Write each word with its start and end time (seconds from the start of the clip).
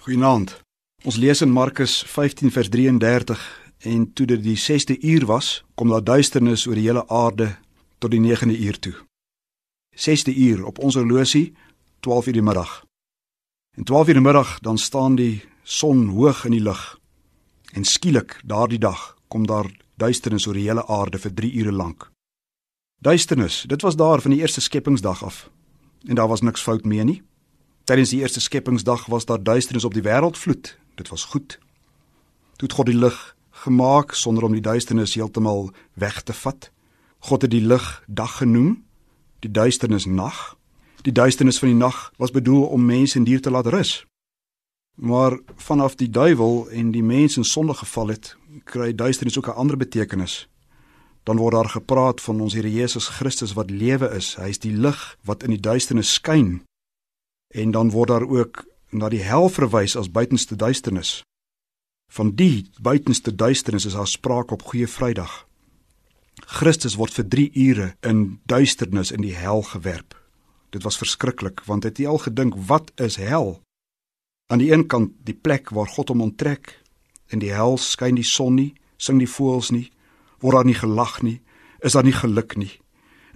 Goeienaand. 0.00 0.54
Ons 1.04 1.16
lees 1.20 1.42
in 1.44 1.50
Markus 1.52 1.98
15 2.08 2.48
vers 2.50 2.68
33 2.72 3.40
en 3.78 4.06
toe 4.16 4.24
dit 4.26 4.40
die 4.40 4.56
6de 4.56 4.94
uur 4.96 5.26
was, 5.28 5.60
kom 5.76 5.92
daar 5.92 6.04
duisternis 6.04 6.64
oor 6.66 6.78
die 6.80 6.86
hele 6.86 7.02
aarde 7.12 7.50
tot 8.00 8.14
die 8.14 8.20
9de 8.20 8.56
uur 8.64 8.78
toe. 8.80 8.94
6de 9.92 10.32
uur 10.32 10.64
op 10.64 10.80
ons 10.80 10.96
horlosie 10.96 11.52
12 12.00 12.32
uur 12.32 12.38
die 12.40 12.46
middag. 12.48 12.72
En 13.76 13.84
12 13.84 14.08
uur 14.08 14.20
die 14.22 14.24
middag 14.24 14.56
dan 14.64 14.78
staan 14.78 15.20
die 15.20 15.44
son 15.62 16.08
hoog 16.16 16.46
in 16.48 16.56
die 16.56 16.64
lug. 16.64 16.96
En 17.76 17.84
skielik 17.84 18.40
daardie 18.40 18.80
dag 18.80 19.18
kom 19.28 19.44
daar 19.46 19.68
duisternis 20.00 20.48
oor 20.48 20.56
die 20.56 20.64
hele 20.64 20.86
aarde 20.88 21.20
vir 21.20 21.34
3 21.44 21.52
ure 21.60 21.76
lank. 21.76 22.08
Duisternis, 23.04 23.66
dit 23.68 23.82
was 23.82 24.00
daar 24.00 24.24
van 24.24 24.32
die 24.32 24.40
eerste 24.40 24.64
skepingsdag 24.64 25.24
af. 25.24 25.50
En 26.08 26.14
daar 26.14 26.28
was 26.28 26.40
niks 26.40 26.64
fout 26.64 26.88
mee 26.88 27.04
nie. 27.04 27.20
Tydens 27.90 28.12
die 28.14 28.20
eerste 28.20 28.40
skepingsdag 28.40 29.06
was 29.06 29.24
daar 29.26 29.42
duisternis 29.42 29.84
op 29.84 29.94
die 29.94 30.02
wêreldvloed. 30.02 30.76
Dit 30.94 31.08
was 31.08 31.24
goed. 31.24 31.58
Toe 32.56 32.68
het 32.68 32.72
God 32.72 32.86
die 32.86 32.94
lig 32.94 33.16
gemaak 33.64 34.14
sonder 34.14 34.44
om 34.46 34.52
die 34.54 34.62
duisternis 34.62 35.14
heeltemal 35.18 35.72
weg 35.98 36.20
te 36.22 36.32
vat. 36.32 36.68
God 37.18 37.42
het 37.42 37.50
die 37.50 37.64
lig 37.66 37.88
dag 38.06 38.36
genoem, 38.36 38.84
die 39.42 39.50
duisternis 39.50 40.06
nag. 40.06 40.54
Die 41.02 41.12
duisternis 41.12 41.58
van 41.58 41.72
die 41.72 41.80
nag 41.80 42.12
was 42.16 42.30
bedoel 42.30 42.62
om 42.70 42.86
mense 42.86 43.18
en 43.18 43.26
diere 43.26 43.42
te 43.42 43.50
laat 43.50 43.66
rus. 43.74 44.06
Maar 44.94 45.40
vanaf 45.56 45.98
die 45.98 46.10
duiwel 46.10 46.68
en 46.70 46.94
die 46.94 47.02
mens 47.02 47.36
in 47.42 47.44
sonde 47.44 47.74
geval 47.74 48.14
het, 48.14 48.36
kry 48.70 48.94
duisternis 48.94 49.38
ook 49.38 49.48
'n 49.48 49.58
ander 49.58 49.76
betekenis. 49.76 50.48
Dan 51.22 51.36
word 51.36 51.54
daar 51.54 51.68
gepraat 51.68 52.20
van 52.20 52.40
ons 52.40 52.54
Here 52.54 52.72
Jesus 52.72 53.08
Christus 53.08 53.52
wat 53.52 53.70
lewe 53.70 54.14
is. 54.14 54.34
Hy 54.34 54.48
is 54.48 54.58
die 54.58 54.76
lig 54.76 55.18
wat 55.24 55.42
in 55.42 55.50
die 55.50 55.60
duisternis 55.60 56.12
skyn. 56.12 56.62
En 57.50 57.70
dan 57.70 57.90
word 57.90 58.08
daar 58.08 58.26
ook 58.28 58.64
na 58.90 59.08
die 59.08 59.22
hel 59.22 59.48
verwys 59.48 59.96
as 59.96 60.10
buitenste 60.10 60.56
duisternis. 60.56 61.22
Van 62.10 62.34
die 62.34 62.70
buitenste 62.82 63.34
duisternis 63.34 63.84
is 63.84 63.94
daar 63.94 64.06
sprake 64.06 64.54
op 64.54 64.62
Goeie 64.62 64.88
Vrydag. 64.88 65.46
Christus 66.46 66.96
word 66.98 67.14
vir 67.14 67.26
3 67.28 67.50
ure 67.54 67.88
in 68.06 68.40
duisternis 68.50 69.10
in 69.10 69.22
die 69.22 69.34
hel 69.34 69.62
gewerp. 69.62 70.14
Dit 70.70 70.82
was 70.82 70.98
verskriklik 70.98 71.62
want 71.66 71.84
het 71.84 71.98
jy 71.98 72.06
al 72.06 72.22
gedink 72.22 72.54
wat 72.70 72.90
is 72.98 73.16
hel? 73.16 73.60
Aan 74.50 74.62
die 74.62 74.72
een 74.72 74.86
kant 74.86 75.14
die 75.26 75.34
plek 75.34 75.70
waar 75.70 75.90
God 75.90 76.10
hom 76.10 76.22
onttrek. 76.22 76.74
In 77.30 77.38
die 77.38 77.52
hel 77.54 77.78
skyn 77.78 78.18
die 78.18 78.26
son 78.26 78.56
nie, 78.58 78.72
sing 78.98 79.18
die 79.22 79.30
voëls 79.30 79.70
nie, 79.70 79.90
word 80.42 80.58
daar 80.58 80.66
nie 80.66 80.78
gelag 80.78 81.20
nie, 81.22 81.38
is 81.82 81.94
daar 81.94 82.06
nie 82.06 82.16
geluk 82.16 82.56
nie. 82.58 82.72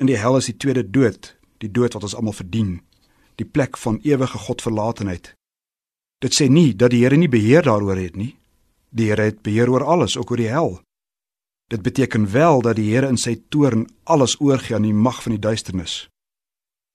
In 0.00 0.08
die 0.08 0.16
hel 0.16 0.38
is 0.40 0.48
die 0.48 0.56
tweede 0.56 0.84
dood, 0.88 1.34
die 1.60 1.68
dood 1.68 1.92
wat 1.92 2.08
ons 2.08 2.16
almal 2.16 2.36
verdien, 2.36 2.80
die 3.34 3.46
plek 3.46 3.76
van 3.78 3.98
ewige 4.02 4.38
Godverlatenheid. 4.38 5.34
Dit 6.22 6.34
sê 6.34 6.48
nie 6.48 6.72
dat 6.76 6.90
die 6.90 7.02
Here 7.02 7.16
nie 7.16 7.30
beheer 7.30 7.66
daaroor 7.66 7.98
het 7.98 8.16
nie. 8.16 8.36
Die 8.90 9.08
Here 9.10 9.30
het 9.30 9.42
beheer 9.42 9.70
oor 9.70 9.84
alles, 9.84 10.16
ook 10.16 10.30
oor 10.30 10.42
die 10.42 10.52
hel. 10.52 10.80
Dit 11.72 11.82
beteken 11.82 12.30
wel 12.30 12.62
dat 12.62 12.76
die 12.76 12.90
Here 12.92 13.08
in 13.08 13.18
sy 13.18 13.38
toorn 13.48 13.88
alles 14.04 14.38
oorgee 14.40 14.76
aan 14.76 14.86
die 14.86 14.94
mag 14.94 15.22
van 15.22 15.34
die 15.36 15.42
duisternis. 15.42 16.06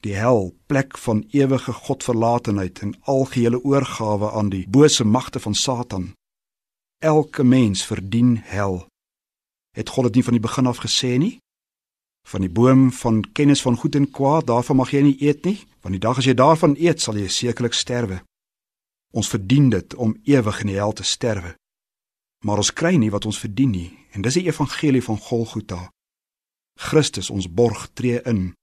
Die 0.05 0.13
hel, 0.13 0.53
plek 0.69 0.97
van 0.97 1.25
ewige 1.33 1.73
godverlatenheid 1.73 2.80
en 2.85 2.93
algehele 3.02 3.63
oorgawe 3.63 4.31
aan 4.31 4.49
die 4.53 4.67
bose 4.69 5.03
magte 5.03 5.39
van 5.39 5.55
Satan. 5.55 6.11
Elke 7.02 7.43
mens 7.43 7.85
verdien 7.85 8.38
hel. 8.38 8.85
Het 9.73 9.89
God 9.89 10.09
dit 10.09 10.15
nie 10.15 10.23
van 10.23 10.38
die 10.38 10.41
begin 10.41 10.69
af 10.69 10.80
gesê 10.85 11.17
nie? 11.17 11.38
Van 12.28 12.44
die 12.44 12.52
boom 12.52 12.89
van 12.92 13.22
kennis 13.33 13.61
van 13.64 13.78
goed 13.80 13.95
en 13.95 14.09
kwaad, 14.11 14.47
daarvan 14.47 14.81
mag 14.81 14.92
jy 14.92 15.02
nie 15.06 15.17
eet 15.23 15.45
nie, 15.47 15.59
want 15.81 15.95
die 15.95 16.03
dag 16.03 16.17
as 16.20 16.28
jy 16.28 16.36
daarvan 16.36 16.75
eet, 16.75 17.00
sal 17.02 17.16
jy 17.16 17.30
sekerlik 17.31 17.73
sterwe. 17.73 18.20
Ons 19.16 19.31
verdien 19.31 19.70
dit 19.72 19.95
om 19.95 20.17
ewig 20.28 20.59
in 20.66 20.73
die 20.73 20.80
hel 20.81 20.94
te 20.94 21.08
sterwe 21.08 21.55
maar 22.45 22.61
ons 22.61 22.73
kry 22.73 22.95
nie 23.00 23.11
wat 23.14 23.25
ons 23.25 23.39
verdien 23.39 23.72
nie 23.73 23.89
en 24.16 24.25
dis 24.25 24.38
die 24.39 24.48
evangelie 24.48 25.03
van 25.03 25.20
Golgotha. 25.22 25.89
Christus 26.78 27.30
ons 27.33 27.49
borg 27.49 27.87
tree 27.98 28.21
in. 28.30 28.54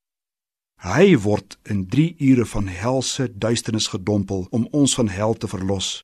Hy 0.82 1.14
word 1.22 1.58
in 1.70 1.84
3 1.90 2.16
ure 2.30 2.46
van 2.46 2.68
helse 2.70 3.28
duisternis 3.30 3.90
gedompel 3.92 4.46
om 4.50 4.66
ons 4.72 4.94
van 4.98 5.10
hel 5.10 5.34
te 5.38 5.50
verlos. 5.50 6.02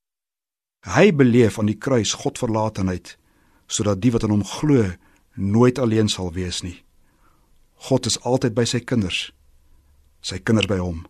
Hy 0.86 1.10
beleef 1.12 1.58
aan 1.58 1.70
die 1.70 1.78
kruis 1.78 2.14
Godverlatenheid 2.22 3.16
sodat 3.70 4.00
die 4.02 4.10
wat 4.10 4.24
aan 4.26 4.34
hom 4.34 4.46
glo 4.46 4.86
nooit 5.34 5.78
alleen 5.78 6.08
sal 6.10 6.32
wees 6.34 6.62
nie. 6.66 6.80
God 7.88 8.06
is 8.06 8.18
altyd 8.28 8.54
by 8.54 8.66
sy 8.68 8.82
kinders. 8.84 9.30
Sy 10.20 10.38
kinders 10.44 10.68
by 10.68 10.80
hom. 10.82 11.06